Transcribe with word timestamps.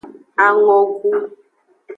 Angogu. 0.45 1.11